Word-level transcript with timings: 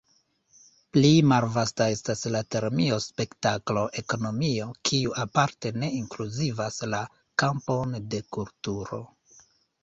Pli 0.95 1.09
malvasta 1.31 1.85
estas 1.95 2.23
la 2.35 2.41
termino 2.55 2.97
spektaklo-ekonomio, 3.05 4.71
kiu 4.91 5.13
aparte 5.25 5.73
ne 5.83 5.91
inkluzivas 5.99 6.81
la 6.95 7.03
kampon 7.45 7.95
de 8.15 8.23
kulturo. 8.39 9.03